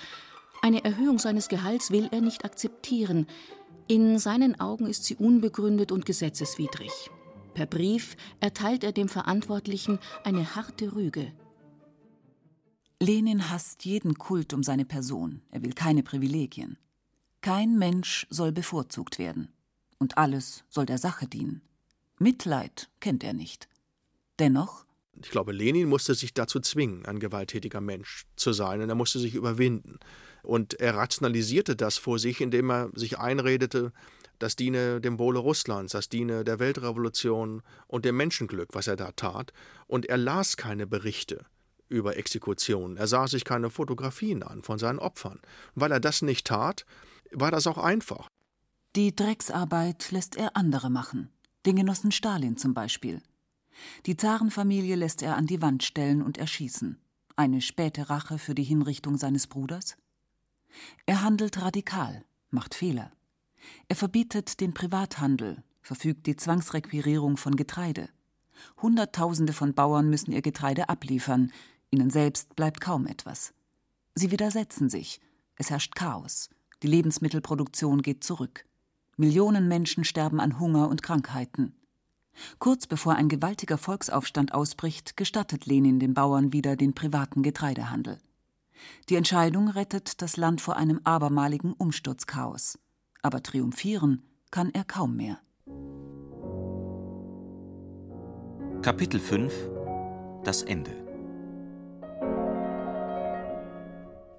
Eine 0.63 0.83
Erhöhung 0.83 1.19
seines 1.19 1.49
Gehalts 1.49 1.91
will 1.91 2.09
er 2.11 2.21
nicht 2.21 2.43
akzeptieren. 2.43 3.27
In 3.87 4.17
seinen 4.17 4.59
Augen 4.59 4.87
ist 4.87 5.03
sie 5.03 5.15
unbegründet 5.17 5.91
und 5.91 6.07
gesetzeswidrig. 6.07 7.11
Per 7.53 7.67
Brief 7.67 8.17
erteilt 8.39 8.83
er 8.83 8.91
dem 8.91 9.07
Verantwortlichen 9.07 9.99
eine 10.23 10.55
harte 10.55 10.95
Rüge. 10.95 11.31
Lenin 12.99 13.51
hasst 13.51 13.85
jeden 13.85 14.15
Kult 14.15 14.51
um 14.51 14.63
seine 14.63 14.85
Person. 14.85 15.43
Er 15.51 15.61
will 15.61 15.73
keine 15.73 16.01
Privilegien. 16.01 16.79
Kein 17.41 17.77
Mensch 17.77 18.25
soll 18.31 18.51
bevorzugt 18.51 19.19
werden. 19.19 19.49
Und 19.99 20.17
alles 20.17 20.63
soll 20.69 20.87
der 20.87 20.97
Sache 20.97 21.27
dienen. 21.27 21.61
Mitleid 22.17 22.89
kennt 22.99 23.23
er 23.23 23.33
nicht. 23.33 23.69
Dennoch 24.39 24.87
ich 25.23 25.31
glaube, 25.31 25.51
Lenin 25.51 25.89
musste 25.89 26.13
sich 26.13 26.33
dazu 26.33 26.59
zwingen, 26.59 27.05
ein 27.05 27.19
gewalttätiger 27.19 27.81
Mensch 27.81 28.25
zu 28.35 28.53
sein, 28.53 28.81
und 28.81 28.89
er 28.89 28.95
musste 28.95 29.19
sich 29.19 29.33
überwinden. 29.33 29.99
Und 30.43 30.79
er 30.79 30.95
rationalisierte 30.95 31.75
das 31.75 31.97
vor 31.97 32.19
sich, 32.19 32.39
indem 32.41 32.69
er 32.69 32.89
sich 32.93 33.17
einredete, 33.17 33.91
das 34.39 34.55
diene 34.55 35.01
dem 35.01 35.17
Wohle 35.17 35.39
Russlands, 35.39 35.93
das 35.93 36.09
diene 36.09 36.43
der 36.43 36.59
Weltrevolution 36.59 37.63
und 37.87 38.05
dem 38.05 38.17
Menschenglück, 38.17 38.69
was 38.73 38.87
er 38.87 38.95
da 38.95 39.11
tat. 39.11 39.51
Und 39.87 40.05
er 40.05 40.17
las 40.17 40.57
keine 40.57 40.85
Berichte 40.85 41.45
über 41.89 42.17
Exekutionen, 42.17 42.97
er 42.97 43.07
sah 43.07 43.27
sich 43.27 43.45
keine 43.45 43.69
Fotografien 43.69 44.43
an 44.43 44.61
von 44.61 44.77
seinen 44.77 44.99
Opfern. 44.99 45.39
Und 45.73 45.81
weil 45.81 45.91
er 45.91 45.99
das 45.99 46.21
nicht 46.21 46.45
tat, 46.45 46.85
war 47.31 47.49
das 47.49 47.65
auch 47.65 47.77
einfach. 47.77 48.27
Die 48.95 49.15
Drecksarbeit 49.15 50.11
lässt 50.11 50.35
er 50.35 50.55
andere 50.55 50.89
machen, 50.89 51.29
den 51.65 51.77
Genossen 51.77 52.11
Stalin 52.11 52.57
zum 52.57 52.73
Beispiel. 52.73 53.21
Die 54.05 54.17
Zarenfamilie 54.17 54.95
lässt 54.95 55.21
er 55.21 55.35
an 55.35 55.47
die 55.47 55.61
Wand 55.61 55.83
stellen 55.83 56.21
und 56.21 56.37
erschießen. 56.37 56.99
Eine 57.35 57.61
späte 57.61 58.09
Rache 58.09 58.39
für 58.39 58.55
die 58.55 58.63
Hinrichtung 58.63 59.17
seines 59.17 59.47
Bruders? 59.47 59.97
Er 61.05 61.21
handelt 61.21 61.61
radikal, 61.61 62.25
macht 62.49 62.73
Fehler. 62.73 63.11
Er 63.87 63.95
verbietet 63.95 64.59
den 64.59 64.73
Privathandel, 64.73 65.63
verfügt 65.81 66.25
die 66.25 66.35
Zwangsrequirierung 66.35 67.37
von 67.37 67.55
Getreide. 67.55 68.09
Hunderttausende 68.81 69.53
von 69.53 69.73
Bauern 69.73 70.09
müssen 70.09 70.31
ihr 70.31 70.41
Getreide 70.41 70.89
abliefern, 70.89 71.51
ihnen 71.91 72.09
selbst 72.09 72.55
bleibt 72.55 72.81
kaum 72.81 73.07
etwas. 73.07 73.53
Sie 74.15 74.31
widersetzen 74.31 74.89
sich, 74.89 75.19
es 75.55 75.69
herrscht 75.69 75.95
Chaos, 75.95 76.49
die 76.83 76.87
Lebensmittelproduktion 76.87 78.01
geht 78.01 78.23
zurück. 78.23 78.65
Millionen 79.15 79.67
Menschen 79.67 80.03
sterben 80.03 80.39
an 80.39 80.59
Hunger 80.59 80.89
und 80.89 81.01
Krankheiten. 81.01 81.75
Kurz 82.59 82.87
bevor 82.87 83.15
ein 83.15 83.29
gewaltiger 83.29 83.77
Volksaufstand 83.77 84.53
ausbricht, 84.53 85.17
gestattet 85.17 85.65
Lenin 85.65 85.99
den 85.99 86.13
Bauern 86.13 86.53
wieder 86.53 86.75
den 86.75 86.93
privaten 86.93 87.43
Getreidehandel. 87.43 88.19
Die 89.09 89.15
Entscheidung 89.15 89.69
rettet 89.69 90.21
das 90.21 90.37
Land 90.37 90.61
vor 90.61 90.75
einem 90.75 91.01
abermaligen 91.03 91.73
Umsturzchaos. 91.73 92.79
Aber 93.21 93.41
triumphieren 93.41 94.23
kann 94.51 94.71
er 94.73 94.83
kaum 94.83 95.15
mehr. 95.15 95.39
Kapitel 98.81 99.19
5 99.19 99.53
Das 100.43 100.61
Ende 100.61 101.07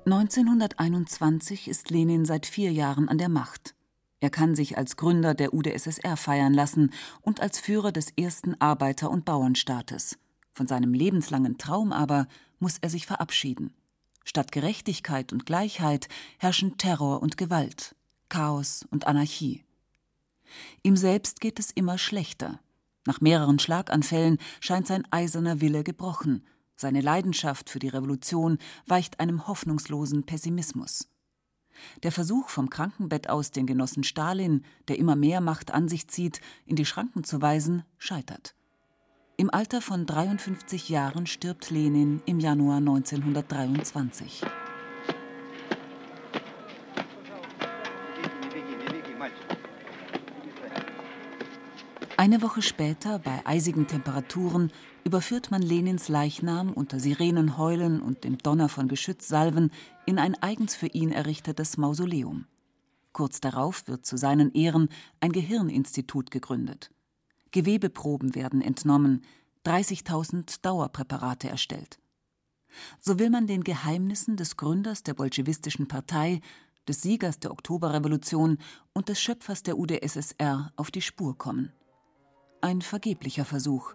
1921 0.07 1.69
ist 1.69 1.91
Lenin 1.91 2.25
seit 2.25 2.47
vier 2.47 2.73
Jahren 2.73 3.11
an 3.11 3.19
der 3.19 3.29
Macht. 3.29 3.75
Er 4.21 4.31
kann 4.31 4.55
sich 4.55 4.77
als 4.77 4.97
Gründer 4.97 5.35
der 5.35 5.55
UdSSR 5.55 6.17
feiern 6.17 6.53
lassen 6.53 6.93
und 7.21 7.41
als 7.41 7.61
Führer 7.61 7.93
des 7.93 8.11
ersten 8.17 8.61
Arbeiter- 8.61 9.11
und 9.11 9.25
Bauernstaates. 9.25 10.19
Von 10.53 10.67
seinem 10.67 10.93
lebenslangen 10.93 11.57
Traum 11.57 11.93
aber 11.93 12.27
muss 12.59 12.79
er 12.81 12.91
sich 12.91 13.07
verabschieden. 13.07 13.75
Statt 14.25 14.51
Gerechtigkeit 14.51 15.33
und 15.33 15.47
Gleichheit 15.47 16.09
herrschen 16.39 16.77
Terror 16.79 17.23
und 17.23 17.37
Gewalt, 17.37 17.95
Chaos 18.29 18.85
und 18.91 19.07
Anarchie. 19.07 19.65
Ihm 20.83 20.97
selbst 20.97 21.41
geht 21.41 21.59
es 21.59 21.71
immer 21.71 21.97
schlechter. 21.97 22.61
Nach 23.07 23.21
mehreren 23.21 23.59
Schlaganfällen 23.59 24.39
scheint 24.61 24.87
sein 24.87 25.07
eiserner 25.11 25.61
Wille 25.61 25.85
gebrochen. 25.85 26.45
Seine 26.77 27.01
Leidenschaft 27.01 27.71
für 27.71 27.79
die 27.79 27.89
Revolution 27.89 28.59
weicht 28.87 29.21
einem 29.21 29.47
hoffnungslosen 29.47 30.27
Pessimismus. 30.27 31.09
Der 32.03 32.13
Versuch, 32.13 32.49
vom 32.49 32.71
Krankenbett 32.71 33.29
aus 33.29 33.51
den 33.51 33.67
Genossen 33.67 34.05
Stalin, 34.05 34.65
der 34.89 34.99
immer 34.99 35.17
mehr 35.17 35.41
Macht 35.41 35.73
an 35.73 35.89
sich 35.89 36.09
zieht, 36.09 36.41
in 36.67 36.77
die 36.77 36.87
Schranken 36.87 37.25
zu 37.25 37.41
weisen, 37.43 37.85
scheitert. 37.99 38.55
Im 39.37 39.51
Alter 39.51 39.81
von 39.81 40.05
53 40.05 40.89
Jahren 40.89 41.27
stirbt 41.27 41.71
Lenin 41.71 42.21
im 42.27 42.41
Januar 42.41 42.79
1923. 42.79 44.43
Eine 52.29 52.43
Woche 52.43 52.61
später, 52.61 53.19
bei 53.19 53.41
eisigen 53.47 53.87
Temperaturen, 53.87 54.71
überführt 55.03 55.51
man 55.51 55.63
Lenins 55.63 56.11
Leichnam 56.11 56.75
unter 56.75 57.01
Sirenenheulen 57.01 58.03
und 58.03 58.23
dem 58.23 58.37
Donner 58.37 58.69
von 58.69 58.87
Geschützsalven 58.87 59.71
in 60.05 60.19
ein 60.19 60.35
eigens 60.43 60.77
für 60.77 60.89
ihn 60.89 61.11
errichtetes 61.11 61.79
Mausoleum. 61.79 62.45
Kurz 63.15 63.41
darauf 63.41 63.89
wird 63.89 64.05
zu 64.05 64.19
seinen 64.19 64.53
Ehren 64.53 64.91
ein 65.21 65.33
Gehirninstitut 65.33 66.31
gegründet. 66.31 66.91
Gewebeproben 67.51 68.35
werden 68.35 68.61
entnommen, 68.61 69.25
30.000 69.65 70.61
Dauerpräparate 70.61 71.49
erstellt. 71.49 71.99
So 73.01 73.19
will 73.19 73.31
man 73.31 73.47
den 73.47 73.65
Geheimnissen 73.65 74.37
des 74.37 74.59
Gründers 74.59 75.03
der 75.03 75.15
bolschewistischen 75.15 75.89
Partei, 75.89 76.43
des 76.87 77.01
Siegers 77.01 77.41
der 77.41 77.53
Oktoberrevolution 77.53 78.59
und 78.93 79.09
des 79.09 79.19
Schöpfers 79.19 79.63
der 79.63 79.79
UdSSR 79.79 80.75
auf 80.77 80.91
die 80.91 81.01
Spur 81.01 81.39
kommen. 81.39 81.73
Ein 82.61 82.83
vergeblicher 82.83 83.45
Versuch. 83.45 83.95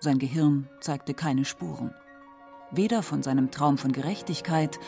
Sein 0.00 0.18
Gehirn 0.18 0.68
zeigte 0.80 1.14
keine 1.14 1.44
Spuren. 1.44 1.94
Weder 2.72 3.04
von 3.04 3.22
seinem 3.22 3.52
Traum 3.52 3.78
von 3.78 3.92
Gerechtigkeit 3.92 4.80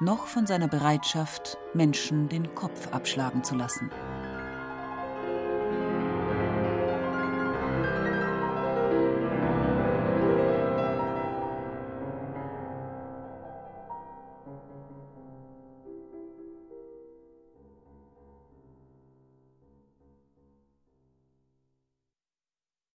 noch 0.00 0.26
von 0.26 0.44
seiner 0.44 0.66
Bereitschaft, 0.66 1.56
Menschen 1.72 2.28
den 2.28 2.52
Kopf 2.56 2.88
abschlagen 2.88 3.44
zu 3.44 3.54
lassen. 3.54 3.90